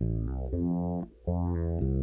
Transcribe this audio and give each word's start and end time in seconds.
Do 0.00 0.06
you 0.52 1.97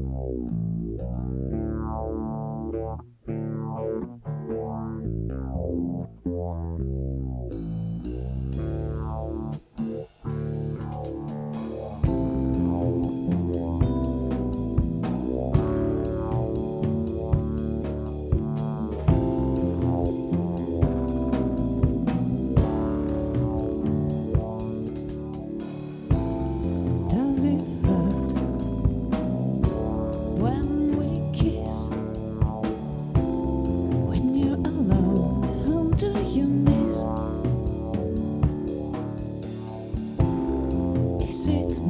sit 41.45 41.84